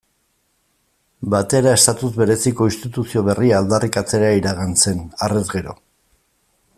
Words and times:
Batera 1.33 1.73
estatus 1.79 2.09
bereziko 2.21 2.67
instituzio 2.71 3.23
berria 3.29 3.59
aldarrikatzera 3.65 4.33
iragan 4.41 4.75
zen, 4.87 5.05
harrez 5.27 5.47
gero. 5.55 5.81